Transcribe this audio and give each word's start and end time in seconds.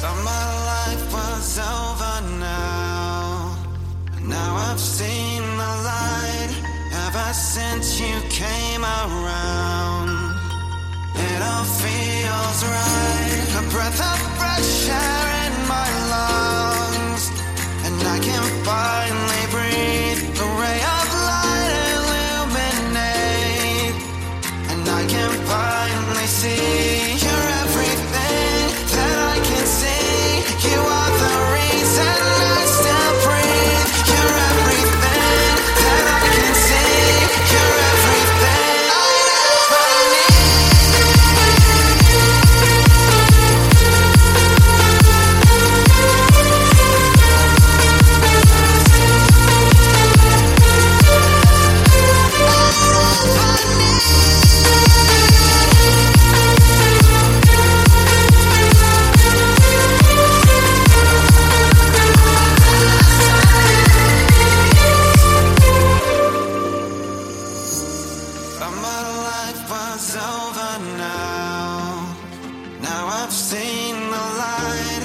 Thought 0.00 0.22
my 0.24 0.46
life 0.72 1.12
was 1.12 1.58
over 1.58 2.16
now. 2.38 3.58
Now 4.22 4.56
I've 4.56 4.80
seen 4.80 5.42
the 5.42 5.72
light 5.90 6.52
ever 7.04 7.32
since 7.34 8.00
you 8.00 8.16
came 8.30 8.84
around. 8.84 10.08
It 11.14 11.42
all 11.42 11.64
feels 11.84 12.60
right. 12.64 13.52
A 13.58 13.62
breath 13.68 14.00
of 14.00 14.18
fresh 14.38 14.88
air 14.88 15.26
in 15.44 15.52
my 15.68 15.88
lungs. 16.14 17.24
And 17.84 18.00
I 18.08 18.18
can 18.18 18.42
finally 18.64 19.17
But 68.68 68.82
my 68.82 69.02
life 69.32 69.70
was 69.70 70.16
over 70.16 70.72
now. 70.98 72.14
Now 72.82 73.06
I've 73.06 73.32
seen 73.32 73.94
the 73.94 74.26
light 74.44 75.04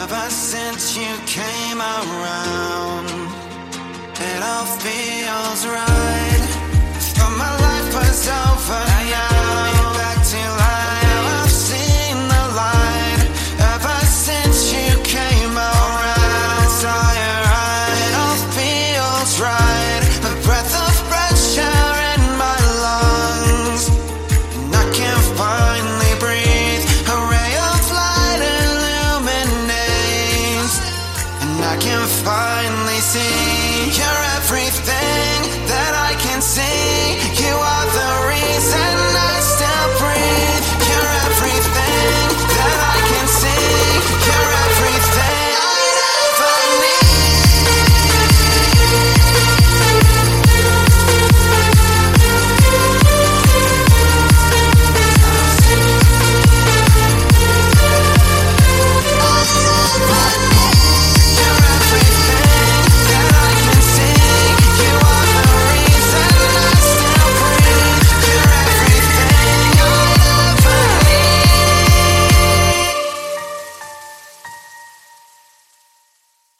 ever 0.00 0.30
since 0.30 0.96
you 0.96 1.12
came 1.26 1.80
around. 1.80 3.10
It 4.16 4.42
all 4.42 4.64
feels 4.80 5.66
right. 5.66 5.91
finally 32.24 33.00
see 33.00 33.90
you're 33.98 34.24
everything 34.38 35.66
that 35.66 35.92
I 36.08 36.14
can 36.22 36.40
see. 36.40 37.31